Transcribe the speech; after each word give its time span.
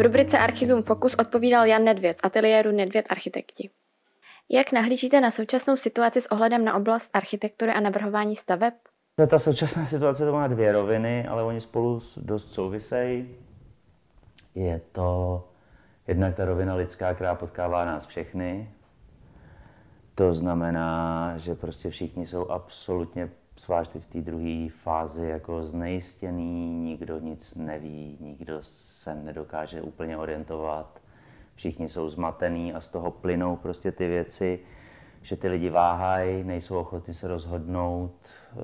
V 0.00 0.02
rubrice 0.02 0.38
Archizum 0.38 0.82
Focus 0.82 1.14
odpovídal 1.14 1.66
Jan 1.66 1.84
Nedvěd 1.84 2.18
z 2.18 2.20
ateliéru 2.24 2.72
Nedvěd 2.72 3.06
Architekti. 3.10 3.70
Jak 4.48 4.72
nahlížíte 4.72 5.20
na 5.20 5.30
současnou 5.30 5.76
situaci 5.76 6.20
s 6.20 6.32
ohledem 6.32 6.64
na 6.64 6.76
oblast 6.76 7.10
architektury 7.12 7.72
a 7.72 7.80
navrhování 7.80 8.36
staveb? 8.36 8.74
Ta 9.28 9.38
současná 9.38 9.86
situace 9.86 10.24
to 10.24 10.32
má 10.32 10.46
dvě 10.46 10.72
roviny, 10.72 11.26
ale 11.28 11.42
oni 11.42 11.60
spolu 11.60 12.00
dost 12.16 12.52
souvisejí. 12.52 13.28
Je 14.54 14.80
to 14.92 15.48
jednak 16.06 16.36
ta 16.36 16.44
rovina 16.44 16.74
lidská, 16.74 17.14
která 17.14 17.34
potkává 17.34 17.84
nás 17.84 18.06
všechny. 18.06 18.70
To 20.14 20.34
znamená, 20.34 21.32
že 21.36 21.54
prostě 21.54 21.90
všichni 21.90 22.26
jsou 22.26 22.50
absolutně, 22.50 23.30
zvlášť 23.58 23.92
teď 23.92 24.02
v 24.02 24.06
té 24.06 24.20
druhé 24.20 24.68
fázi, 24.82 25.26
jako 25.26 25.64
znejistěný, 25.64 26.74
nikdo 26.74 27.18
nic 27.18 27.54
neví, 27.54 28.18
nikdo 28.20 28.58
se 28.62 29.14
nedokáže 29.14 29.82
úplně 29.82 30.16
orientovat. 30.16 31.00
Všichni 31.54 31.88
jsou 31.88 32.08
zmatený 32.08 32.72
a 32.72 32.80
z 32.80 32.88
toho 32.88 33.10
plynou 33.10 33.56
prostě 33.56 33.92
ty 33.92 34.08
věci, 34.08 34.60
že 35.22 35.36
ty 35.36 35.48
lidi 35.48 35.70
váhají, 35.70 36.44
nejsou 36.44 36.78
ochotni 36.78 37.14
se 37.14 37.28
rozhodnout, 37.28 38.12
eh, 38.52 38.56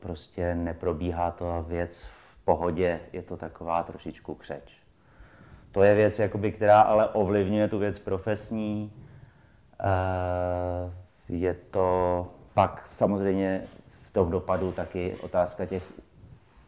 prostě 0.00 0.54
neprobíhá 0.54 1.30
to 1.30 1.64
věc 1.68 2.04
v 2.04 2.44
pohodě, 2.44 3.00
je 3.12 3.22
to 3.22 3.36
taková 3.36 3.82
trošičku 3.82 4.34
křeč. 4.34 4.72
To 5.72 5.82
je 5.82 5.94
věc, 5.94 6.18
jakoby, 6.18 6.52
která 6.52 6.80
ale 6.80 7.08
ovlivňuje 7.08 7.68
tu 7.68 7.78
věc 7.78 7.98
profesní. 7.98 8.92
Eh, 9.80 10.92
je 11.28 11.54
to 11.54 12.30
pak 12.54 12.82
samozřejmě 12.86 13.62
v 14.14 14.22
tom 14.22 14.30
dopadu 14.30 14.72
taky 14.72 15.16
otázka 15.20 15.66
těch 15.66 15.92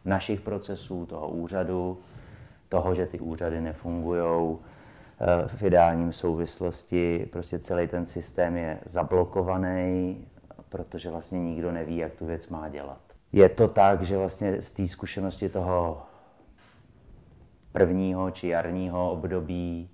našich 0.05 0.41
procesů, 0.41 1.07
toho 1.07 1.29
úřadu, 1.29 1.99
toho, 2.69 2.95
že 2.95 3.07
ty 3.07 3.19
úřady 3.21 3.61
nefungují 3.61 4.57
eh, 5.21 5.49
v 5.49 5.63
ideálním 5.63 6.13
souvislosti. 6.13 7.29
Prostě 7.33 7.59
celý 7.59 7.89
ten 7.89 8.07
systém 8.07 8.57
je 8.57 8.79
zablokovaný, 8.85 10.25
protože 10.69 11.11
vlastně 11.11 11.41
nikdo 11.41 11.73
neví, 11.73 11.97
jak 11.97 12.15
tu 12.15 12.27
věc 12.27 12.49
má 12.49 12.69
dělat. 12.69 13.01
Je 13.33 13.49
to 13.49 13.69
tak, 13.69 14.03
že 14.03 14.19
vlastně 14.19 14.63
z 14.63 14.71
té 14.71 14.89
zkušenosti 14.89 15.49
toho 15.49 16.03
prvního 17.73 18.31
či 18.31 18.49
jarního 18.49 19.13
období 19.13 19.91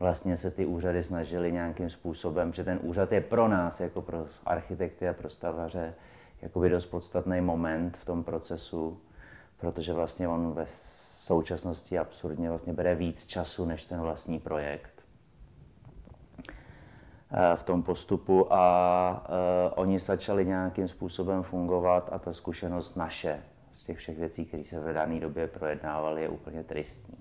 vlastně 0.00 0.36
se 0.36 0.50
ty 0.50 0.66
úřady 0.66 1.04
snažily 1.04 1.52
nějakým 1.52 1.90
způsobem, 1.90 2.52
že 2.52 2.64
ten 2.64 2.78
úřad 2.82 3.12
je 3.12 3.20
pro 3.20 3.48
nás, 3.48 3.80
jako 3.80 4.02
pro 4.02 4.26
architekty 4.46 5.08
a 5.08 5.12
pro 5.12 5.30
stavaře, 5.30 5.94
jakoby 6.42 6.68
dost 6.68 6.86
podstatný 6.86 7.40
moment 7.40 7.96
v 7.96 8.04
tom 8.04 8.24
procesu, 8.24 9.00
protože 9.56 9.92
vlastně 9.92 10.28
on 10.28 10.52
ve 10.52 10.66
současnosti 11.20 11.98
absurdně 11.98 12.48
vlastně 12.48 12.72
bere 12.72 12.94
víc 12.94 13.26
času 13.26 13.64
než 13.64 13.84
ten 13.84 14.00
vlastní 14.00 14.38
projekt 14.38 15.02
eh, 17.32 17.56
v 17.56 17.62
tom 17.62 17.82
postupu 17.82 18.52
a 18.52 19.26
uh, 19.28 19.82
oni 19.82 19.98
začali 19.98 20.46
nějakým 20.46 20.88
způsobem 20.88 21.42
fungovat 21.42 22.08
a 22.12 22.18
ta 22.18 22.32
zkušenost 22.32 22.96
naše 22.96 23.42
z 23.76 23.84
těch 23.84 23.98
všech 23.98 24.18
věcí, 24.18 24.44
které 24.44 24.64
se 24.64 24.80
v 24.80 24.92
dané 24.92 25.20
době 25.20 25.46
projednávaly, 25.46 26.22
je 26.22 26.28
úplně 26.28 26.64
tristní. 26.64 27.18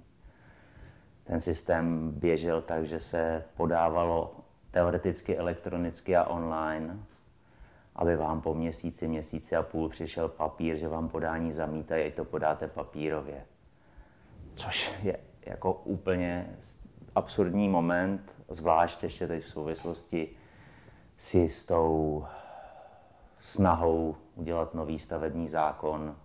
Ten 1.23 1.41
systém 1.41 2.11
běžel 2.11 2.61
tak, 2.61 2.85
že 2.85 3.00
se 3.00 3.44
podávalo 3.57 4.35
teoreticky 4.72 5.38
elektronicky 5.38 6.16
a 6.16 6.23
online, 6.23 7.00
aby 7.95 8.15
vám 8.15 8.41
po 8.41 8.53
měsíci, 8.53 9.07
měsíci 9.07 9.55
a 9.55 9.63
půl 9.63 9.89
přišel 9.89 10.27
papír, 10.27 10.77
že 10.77 10.88
vám 10.88 11.09
podání 11.09 11.53
zamítají, 11.53 12.11
to 12.11 12.25
podáte 12.25 12.67
papírově. 12.67 13.45
Což 14.55 14.91
je 15.03 15.19
jako 15.45 15.73
úplně 15.73 16.57
absurdní 17.16 17.69
moment, 17.69 18.31
zvlášť 18.49 19.03
ještě 19.03 19.28
teď 19.28 19.44
v 19.44 19.50
souvislosti 19.50 20.29
s 21.47 21.66
tou 21.66 22.25
snahou 23.39 24.16
udělat 24.35 24.73
nový 24.73 25.00
stavební 25.00 25.50
zákon, 25.50 26.16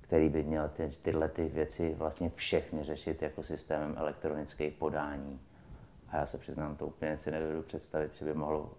který 0.00 0.28
by 0.28 0.42
měl 0.42 0.68
ty, 0.68 0.90
tyhle 1.02 1.28
ty 1.28 1.48
věci 1.48 1.94
vlastně 1.94 2.30
všechny 2.30 2.84
řešit 2.84 3.22
jako 3.22 3.42
systémem 3.42 3.94
elektronických 3.98 4.74
podání. 4.74 5.40
A 6.08 6.16
já 6.16 6.26
se 6.26 6.38
přiznám, 6.38 6.76
to 6.76 6.86
úplně 6.86 7.18
si 7.18 7.30
nedovedu 7.30 7.62
představit, 7.62 8.14
že 8.14 8.24
by 8.24 8.34
mohlo 8.34 8.70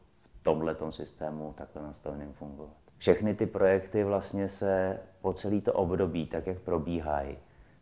tomhle 0.44 0.76
systému 0.90 1.54
takhle 1.58 1.82
nastaveným 1.82 2.34
fungovat. 2.34 2.74
Všechny 2.98 3.36
ty 3.36 3.46
projekty 3.46 4.04
vlastně 4.04 4.48
se 4.50 5.00
po 5.22 5.34
celý 5.34 5.62
to 5.62 5.74
období, 5.74 6.28
tak 6.28 6.48
jak 6.48 6.60
probíhají, 6.60 7.38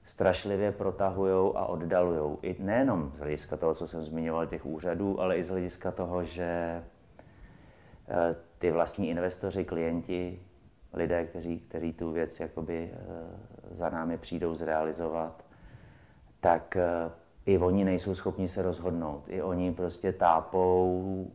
strašlivě 0.05 0.71
protahují 0.71 1.55
a 1.55 1.65
oddalují. 1.65 2.37
I 2.41 2.55
nejenom 2.59 3.11
z 3.15 3.19
hlediska 3.19 3.57
toho, 3.57 3.75
co 3.75 3.87
jsem 3.87 4.03
zmiňoval, 4.03 4.47
těch 4.47 4.65
úřadů, 4.65 5.21
ale 5.21 5.37
i 5.37 5.43
z 5.43 5.49
hlediska 5.49 5.91
toho, 5.91 6.23
že 6.23 6.43
eh, 8.07 8.35
ty 8.59 8.71
vlastní 8.71 9.09
investoři, 9.09 9.65
klienti 9.65 10.39
lidé, 10.93 11.25
kteří, 11.25 11.59
kteří 11.59 11.93
tu 11.93 12.11
věc 12.11 12.39
jakoby 12.39 12.91
eh, 12.93 13.75
za 13.75 13.89
námi 13.89 14.17
přijdou 14.17 14.55
zrealizovat, 14.55 15.45
tak 16.39 16.75
eh, 16.75 17.11
i 17.45 17.57
oni 17.57 17.85
nejsou 17.85 18.15
schopni 18.15 18.47
se 18.47 18.61
rozhodnout. 18.61 19.23
I 19.27 19.41
oni 19.41 19.73
prostě 19.73 20.13
tápou, 20.13 21.31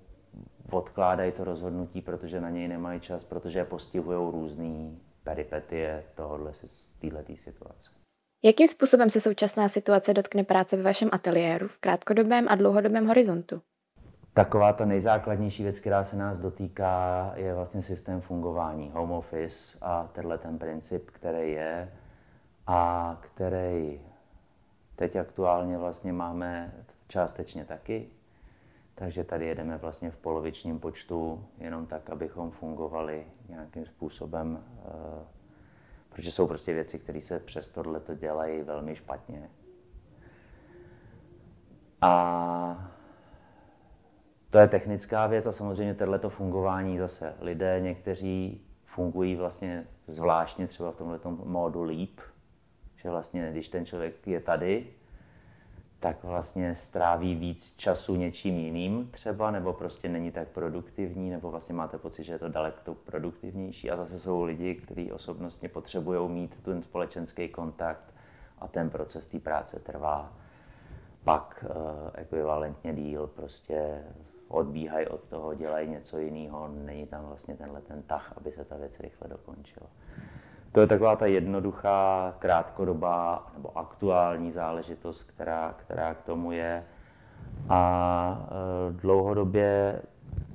odkládají 0.75 1.33
to 1.33 1.45
rozhodnutí, 1.45 2.03
protože 2.03 2.41
na 2.41 2.51
něj 2.51 2.69
nemají 2.69 3.01
čas, 3.01 3.25
protože 3.25 3.59
je 3.59 3.65
postihují 3.65 4.33
různé 4.33 4.91
peripetie 5.25 6.05
tohohle, 6.15 6.53
této 7.01 7.37
situace. 7.37 7.91
Jakým 8.45 8.69
způsobem 8.69 9.11
se 9.11 9.21
současná 9.21 9.69
situace 9.69 10.15
dotkne 10.15 10.45
práce 10.45 10.77
ve 10.77 10.83
vašem 10.83 11.09
ateliéru 11.13 11.69
v 11.69 11.79
krátkodobém 11.79 12.47
a 12.49 12.55
dlouhodobém 12.55 13.07
horizontu? 13.07 13.61
Taková 14.35 14.73
ta 14.73 14.85
nejzákladnější 14.85 15.63
věc, 15.63 15.81
která 15.81 16.05
se 16.05 16.17
nás 16.17 16.39
dotýká, 16.39 17.33
je 17.37 17.55
vlastně 17.55 17.83
systém 17.83 18.21
fungování, 18.21 18.91
home 18.95 19.13
office 19.13 19.79
a 19.81 20.09
tenhle 20.13 20.39
ten 20.39 20.59
princip, 20.59 21.11
který 21.11 21.53
je 21.53 21.93
a 22.67 23.21
který 23.21 24.01
teď 24.97 25.17
aktuálně 25.17 25.79
vlastně 25.79 26.13
máme 26.13 26.73
částečně 27.09 27.65
taky. 27.65 28.09
Takže 28.95 29.25
tady 29.25 29.47
jedeme 29.47 29.77
vlastně 29.77 30.11
v 30.11 30.17
polovičním 30.17 30.81
počtu, 30.81 31.45
jenom 31.59 31.87
tak, 31.87 32.11
abychom 32.11 32.51
fungovali 32.51 33.27
nějakým 33.49 33.87
způsobem, 33.87 34.65
eh, 34.85 35.25
protože 36.09 36.33
jsou 36.33 36.47
prostě 36.47 36.75
věci, 36.75 36.99
které 36.99 37.21
se 37.21 37.39
přes 37.39 37.69
tohle 37.69 38.01
dělají 38.15 38.63
velmi 38.63 38.97
špatně. 38.97 39.51
A 42.01 42.91
to 44.51 44.59
je 44.59 44.69
technická 44.69 45.27
věc 45.27 45.47
a 45.47 45.53
samozřejmě 45.53 45.95
tohleto 45.95 46.31
fungování 46.31 46.99
zase. 46.99 47.35
Lidé 47.41 47.81
někteří 47.81 48.67
fungují 48.85 49.37
vlastně 49.37 49.87
zvláštně 50.07 50.67
třeba 50.67 50.93
v 50.93 50.97
tomhle 50.97 51.21
módu 51.45 51.83
líp, 51.83 52.21
že 52.97 53.11
vlastně 53.11 53.49
když 53.51 53.69
ten 53.69 53.87
člověk 53.87 54.27
je 54.27 54.41
tady, 54.41 54.87
tak 56.05 56.25
vlastně 56.25 56.75
stráví 56.75 57.35
víc 57.35 57.77
času 57.77 58.17
něčím 58.17 58.59
jiným 58.59 59.09
třeba, 59.11 59.51
nebo 59.51 59.73
prostě 59.73 60.09
není 60.09 60.33
tak 60.33 60.49
produktivní, 60.49 61.31
nebo 61.31 61.51
vlastně 61.51 61.75
máte 61.75 61.99
pocit, 61.99 62.25
že 62.25 62.33
je 62.33 62.39
to 62.39 62.49
daleko 62.49 62.95
produktivnější. 62.95 63.91
A 63.91 63.97
zase 63.97 64.19
jsou 64.19 64.43
lidi, 64.43 64.75
kteří 64.75 65.13
osobnostně 65.13 65.69
potřebují 65.69 66.29
mít 66.29 66.63
ten 66.63 66.83
společenský 66.83 67.49
kontakt 67.49 68.15
a 68.59 68.69
ten 68.69 68.91
proces 68.91 69.27
té 69.27 69.39
práce 69.39 69.81
trvá 69.81 70.33
pak 71.25 71.65
uh, 71.69 71.77
ekvivalentně 72.15 72.95
díl, 72.95 73.27
prostě 73.27 74.05
odbíhají 74.49 75.07
od 75.09 75.21
toho, 75.21 75.55
dělají 75.55 75.89
něco 75.89 76.19
jiného, 76.19 76.69
není 76.69 77.07
tam 77.07 77.25
vlastně 77.25 77.57
tenhle 77.57 77.81
ten 77.81 78.03
tah, 78.03 78.33
aby 78.37 78.53
se 78.53 78.65
ta 78.65 78.77
věc 78.77 79.01
rychle 79.01 79.29
dokončila. 79.29 79.87
To 80.75 80.81
je 80.81 80.87
taková 80.87 81.17
ta 81.17 81.27
jednoduchá, 81.27 82.35
krátkodobá 82.39 83.47
nebo 83.55 83.79
aktuální 83.79 84.53
záležitost, 84.53 85.23
která, 85.23 85.75
která 85.79 86.15
k 86.15 86.23
tomu 86.23 86.53
je. 86.53 86.85
A 87.69 88.49
e, 88.89 88.93
dlouhodobě 88.93 90.03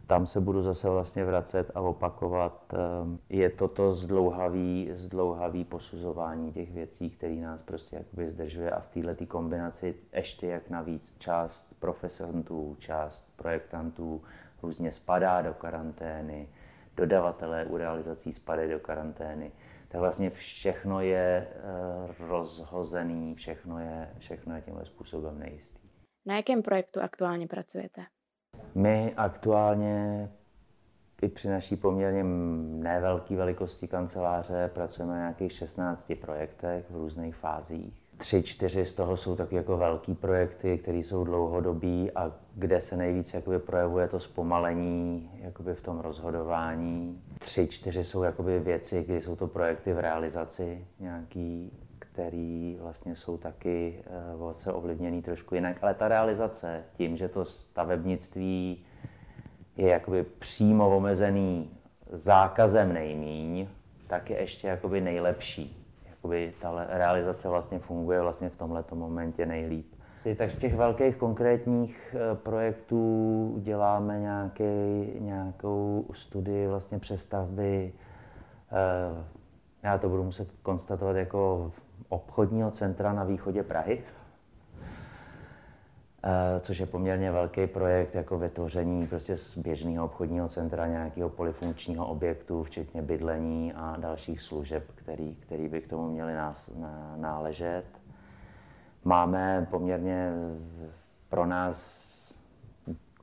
tam 0.07 0.27
se 0.27 0.41
budu 0.41 0.61
zase 0.61 0.89
vlastně 0.89 1.25
vracet 1.25 1.71
a 1.75 1.81
opakovat. 1.81 2.73
Ehm, 2.73 3.19
je 3.29 3.49
toto 3.49 3.93
zdlouhavý, 3.93 4.89
zdlouhavý 4.93 5.65
posuzování 5.65 6.53
těch 6.53 6.71
věcí, 6.71 7.09
který 7.09 7.39
nás 7.39 7.61
prostě 7.61 7.95
jakoby 7.95 8.29
zdržuje 8.29 8.71
a 8.71 8.79
v 8.79 8.87
této 8.87 9.25
kombinaci 9.25 9.95
ještě 10.13 10.47
jak 10.47 10.69
navíc 10.69 11.15
část 11.19 11.75
profesantů, 11.79 12.75
část 12.79 13.33
projektantů 13.35 14.21
různě 14.63 14.91
spadá 14.91 15.41
do 15.41 15.53
karantény, 15.53 16.49
dodavatelé 16.97 17.65
u 17.65 17.77
realizací 17.77 18.33
spadají 18.33 18.71
do 18.71 18.79
karantény, 18.79 19.51
tak 19.89 20.01
vlastně 20.01 20.29
všechno 20.29 21.01
je 21.01 21.47
eh, 21.47 22.27
rozhozený, 22.27 23.35
všechno 23.35 23.79
je, 23.79 24.09
všechno 24.17 24.55
je 24.55 24.61
tímhle 24.61 24.85
způsobem 24.85 25.39
nejistý. 25.39 25.89
Na 26.25 26.35
jakém 26.35 26.61
projektu 26.61 27.01
aktuálně 27.01 27.47
pracujete? 27.47 28.01
My 28.75 29.13
aktuálně 29.17 30.29
i 31.21 31.27
při 31.27 31.49
naší 31.49 31.75
poměrně 31.75 32.23
nevelké 32.83 33.35
velikosti 33.35 33.87
kanceláře 33.87 34.71
pracujeme 34.73 35.13
na 35.13 35.19
nějakých 35.19 35.51
16 35.51 36.13
projektech 36.21 36.89
v 36.89 36.95
různých 36.95 37.35
fázích. 37.35 38.08
Tři, 38.19 38.43
čtyři 38.43 38.85
z 38.85 38.93
toho 38.93 39.17
jsou 39.17 39.35
taky 39.35 39.55
jako 39.55 39.77
velký 39.77 40.15
projekty, 40.15 40.77
které 40.77 40.97
jsou 40.97 41.23
dlouhodobí 41.23 42.11
a 42.11 42.31
kde 42.55 42.81
se 42.81 42.97
nejvíc 42.97 43.33
jakoby 43.33 43.59
projevuje 43.59 44.07
to 44.07 44.19
zpomalení 44.19 45.29
jakoby 45.33 45.75
v 45.75 45.81
tom 45.81 45.99
rozhodování. 45.99 47.23
Tři, 47.39 47.67
čtyři 47.67 48.03
jsou 48.03 48.23
jakoby 48.23 48.59
věci, 48.59 49.03
kdy 49.03 49.21
jsou 49.21 49.35
to 49.35 49.47
projekty 49.47 49.93
v 49.93 49.99
realizaci 49.99 50.87
nějaký, 50.99 51.71
který 51.99 52.77
vlastně 52.81 53.15
jsou 53.15 53.37
taky 53.37 54.03
uh, 54.39 54.53
se 54.53 54.73
ovlivněný 54.73 55.21
trošku 55.21 55.55
jinak. 55.55 55.77
Ale 55.81 55.93
ta 55.93 56.07
realizace, 56.07 56.83
tím, 56.93 57.17
že 57.17 57.27
to 57.27 57.45
stavebnictví 57.45 58.83
je 59.77 59.89
jakoby 59.89 60.23
přímo 60.23 60.97
omezený 60.97 61.69
zákazem 62.11 62.93
nejmíň, 62.93 63.67
tak 64.07 64.29
je 64.29 64.41
ještě 64.41 64.67
jakoby 64.67 65.01
nejlepší 65.01 65.78
jakoby 66.19 66.53
ta 66.61 66.85
realizace 66.89 67.49
vlastně 67.49 67.79
funguje 67.79 68.21
vlastně 68.21 68.49
v 68.49 68.57
tomhle 68.57 68.83
momentě 68.93 69.45
nejlíp. 69.45 69.95
Tak 70.37 70.51
z 70.51 70.59
těch 70.59 70.75
velkých 70.75 71.15
konkrétních 71.15 72.15
eh, 72.15 72.35
projektů 72.35 73.55
děláme 73.57 74.19
nějaký, 74.19 74.63
nějakou 75.19 76.05
studii 76.13 76.67
vlastně 76.67 76.99
přestavby, 76.99 77.93
eh, 78.71 79.23
já 79.83 79.97
to 79.97 80.09
budu 80.09 80.23
muset 80.23 80.51
konstatovat 80.61 81.15
jako 81.15 81.71
obchodního 82.09 82.71
centra 82.71 83.13
na 83.13 83.23
východě 83.23 83.63
Prahy, 83.63 84.03
což 86.61 86.79
je 86.79 86.85
poměrně 86.85 87.31
velký 87.31 87.67
projekt 87.67 88.15
jako 88.15 88.37
vytvoření 88.37 89.07
prostě 89.07 89.37
z 89.37 89.57
běžného 89.57 90.05
obchodního 90.05 90.47
centra 90.47 90.87
nějakého 90.87 91.29
polifunkčního 91.29 92.07
objektu, 92.07 92.63
včetně 92.63 93.01
bydlení 93.01 93.73
a 93.73 93.95
dalších 93.99 94.41
služeb, 94.41 94.83
který, 94.95 95.35
který 95.35 95.67
by 95.67 95.81
k 95.81 95.87
tomu 95.87 96.11
měly 96.11 96.33
nás, 96.33 96.71
náležet. 97.15 97.85
Máme 99.03 99.67
poměrně 99.69 100.31
pro 101.29 101.45
nás 101.45 102.09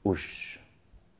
už 0.02 0.56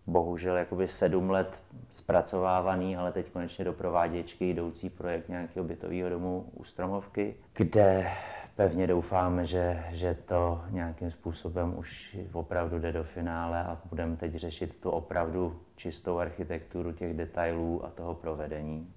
bohužel 0.07 0.57
jakoby 0.57 0.89
sedm 0.89 1.31
let 1.31 1.59
zpracovávaný, 1.91 2.97
ale 2.97 3.13
teď 3.13 3.31
konečně 3.31 3.65
do 3.65 3.73
prováděčky 3.73 4.45
jdoucí 4.45 4.91
projekt 4.91 5.29
nějakého 5.29 5.65
bytového 5.65 6.11
domu 6.11 6.51
u 6.55 6.65
Stromovky, 6.65 7.35
kde 7.55 8.11
pevně 8.57 8.87
doufáme, 8.87 9.47
že, 9.47 9.85
že 9.91 10.15
to 10.15 10.61
nějakým 10.71 11.11
způsobem 11.11 11.79
už 11.79 12.17
opravdu 12.33 12.79
jde 12.79 12.93
do 12.93 13.05
finále 13.05 13.65
a 13.65 13.79
budeme 13.89 14.17
teď 14.17 14.35
řešit 14.35 14.77
tu 14.81 14.91
opravdu 14.91 15.61
čistou 15.77 16.19
architekturu 16.19 16.93
těch 16.93 17.17
detailů 17.17 17.85
a 17.85 17.91
toho 17.91 18.15
provedení. 18.15 18.93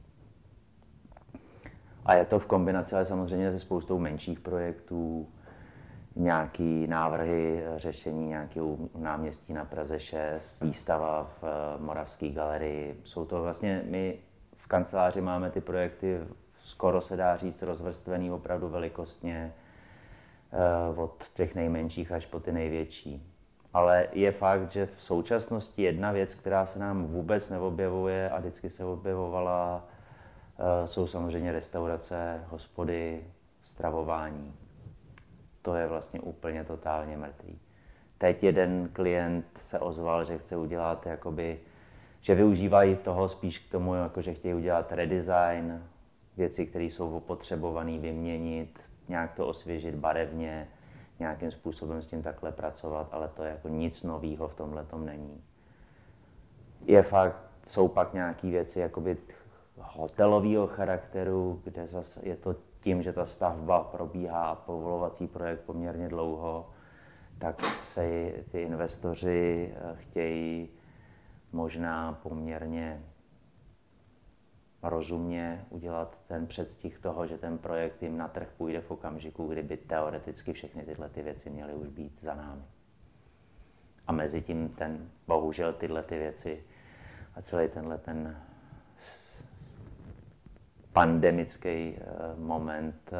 A 2.05 2.13
je 2.13 2.25
to 2.25 2.39
v 2.39 2.45
kombinaci 2.45 2.95
ale 2.95 3.05
samozřejmě 3.05 3.51
se 3.51 3.59
spoustou 3.59 3.99
menších 3.99 4.39
projektů, 4.39 5.27
nějaký 6.15 6.87
návrhy 6.87 7.63
řešení 7.75 8.27
nějakého 8.27 8.77
náměstí 8.97 9.53
na 9.53 9.65
Praze 9.65 9.99
6, 9.99 10.61
výstava 10.61 11.23
v 11.23 11.43
eh, 11.43 11.81
Moravské 11.81 12.29
galerii. 12.29 13.01
Jsou 13.03 13.25
to 13.25 13.41
vlastně, 13.41 13.83
my 13.85 14.19
v 14.57 14.67
kanceláři 14.67 15.21
máme 15.21 15.51
ty 15.51 15.61
projekty 15.61 16.19
skoro 16.63 17.01
se 17.01 17.17
dá 17.17 17.37
říct 17.37 17.61
rozvrstvený 17.61 18.31
opravdu 18.31 18.69
velikostně 18.69 19.53
eh, 20.51 20.99
od 20.99 21.23
těch 21.33 21.55
nejmenších 21.55 22.11
až 22.11 22.25
po 22.25 22.39
ty 22.39 22.51
největší. 22.51 23.33
Ale 23.73 24.07
je 24.11 24.31
fakt, 24.31 24.71
že 24.71 24.85
v 24.85 25.03
současnosti 25.03 25.81
jedna 25.81 26.11
věc, 26.11 26.33
která 26.33 26.65
se 26.65 26.79
nám 26.79 27.05
vůbec 27.05 27.49
neobjevuje 27.49 28.29
a 28.29 28.39
vždycky 28.39 28.69
se 28.69 28.85
objevovala, 28.85 29.83
eh, 30.59 30.87
jsou 30.87 31.07
samozřejmě 31.07 31.51
restaurace, 31.51 32.43
hospody, 32.49 33.23
stravování. 33.63 34.53
To 35.61 35.75
je 35.75 35.87
vlastně 35.87 36.19
úplně 36.19 36.63
totálně 36.63 37.17
mrtvý. 37.17 37.59
Teď 38.17 38.43
jeden 38.43 38.89
klient 38.93 39.45
se 39.61 39.79
ozval, 39.79 40.25
že 40.25 40.37
chce 40.37 40.57
udělat 40.57 41.05
jakoby, 41.05 41.59
že 42.21 42.35
využívají 42.35 42.95
toho 42.95 43.29
spíš 43.29 43.59
k 43.59 43.71
tomu, 43.71 43.95
jako 43.95 44.21
že 44.21 44.33
chtějí 44.33 44.53
udělat 44.53 44.91
redesign, 44.91 45.83
věci, 46.39 46.65
které 46.65 46.83
jsou 46.83 47.17
opotřebované 47.17 47.97
vyměnit, 47.97 48.79
nějak 49.07 49.33
to 49.33 49.47
osvěžit 49.47 49.95
barevně, 49.95 50.67
nějakým 51.19 51.51
způsobem 51.51 52.01
s 52.01 52.07
tím 52.07 52.23
takhle 52.23 52.51
pracovat, 52.51 53.07
ale 53.11 53.27
to 53.27 53.43
je 53.43 53.49
jako 53.49 53.69
nic 53.69 54.03
nového 54.03 54.47
v 54.47 54.55
tomhle 54.55 54.85
tom 54.85 55.05
není. 55.05 55.43
Je 56.85 57.03
fakt, 57.03 57.35
jsou 57.63 57.87
pak 57.87 58.13
nějaké 58.13 58.47
věci 58.47 58.79
jakoby 58.79 59.17
hotelového 59.77 60.67
charakteru, 60.67 61.61
kde 61.63 61.87
zase 61.87 62.19
je 62.23 62.35
to 62.35 62.55
tím, 62.81 63.03
že 63.03 63.13
ta 63.13 63.25
stavba 63.25 63.83
probíhá 63.83 64.55
povolovací 64.55 65.27
projekt 65.27 65.61
poměrně 65.61 66.09
dlouho, 66.09 66.69
tak 67.39 67.65
se 67.65 68.31
ty 68.51 68.61
investoři 68.61 69.73
eh, 69.75 69.95
chtějí 69.95 70.69
možná 71.51 72.19
poměrně 72.23 73.03
rozumně 74.83 75.65
udělat 75.69 76.17
ten 76.27 76.47
předstih 76.47 76.99
toho, 76.99 77.27
že 77.27 77.37
ten 77.37 77.57
projekt 77.57 78.03
jim 78.03 78.17
na 78.17 78.27
trh 78.27 78.47
půjde 78.57 78.81
v 78.81 78.91
okamžiku, 78.91 79.47
kdyby 79.47 79.77
teoreticky 79.77 80.53
všechny 80.53 80.83
tyhle 80.83 81.09
ty 81.09 81.21
věci 81.21 81.49
měly 81.49 81.73
už 81.73 81.87
být 81.87 82.21
za 82.21 82.33
námi. 82.33 82.61
A 84.07 84.11
mezi 84.11 84.41
tím 84.41 84.69
ten, 84.69 85.09
bohužel 85.27 85.73
tyhle 85.73 86.03
ty 86.03 86.17
věci 86.17 86.63
a 87.35 87.41
celý 87.41 87.69
tenhle 87.69 87.97
ten 87.97 88.37
pandemický 90.93 91.69
eh, 91.69 92.01
moment 92.37 92.95
eh, 93.13 93.17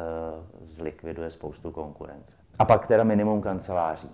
zlikviduje 0.62 1.30
spoustu 1.30 1.70
konkurence. 1.70 2.36
A 2.58 2.64
pak 2.64 2.86
teda 2.86 3.04
minimum 3.04 3.42
kanceláří. 3.42 4.10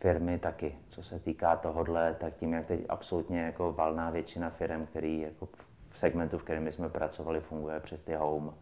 Firmy 0.00 0.38
taky. 0.38 0.78
Co 0.88 1.02
se 1.02 1.20
týká 1.20 1.56
tohohle, 1.56 2.14
tak 2.20 2.34
tím, 2.34 2.52
jak 2.52 2.66
teď 2.66 2.80
absolutně 2.88 3.40
jako 3.40 3.72
valná 3.72 4.10
většina 4.10 4.50
firm, 4.50 4.86
který 4.86 5.20
jako 5.20 5.48
v 5.94 5.98
segmentu, 5.98 6.38
v 6.38 6.42
kterém 6.42 6.72
jsme 6.72 6.88
pracovali, 6.88 7.40
funguje 7.40 7.80
přes 7.80 8.02
ty 8.02 8.14
home 8.14 8.54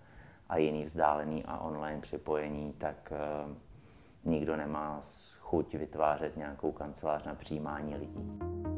a 0.48 0.56
jiný 0.56 0.84
vzdálený 0.84 1.44
a 1.44 1.58
online 1.58 2.00
připojení, 2.00 2.72
tak 2.72 3.12
uh, 3.46 3.54
nikdo 4.24 4.56
nemá 4.56 5.00
chuť 5.40 5.74
vytvářet 5.74 6.36
nějakou 6.36 6.72
kancelář 6.72 7.24
na 7.24 7.34
přijímání 7.34 7.96
lidí. 7.96 8.71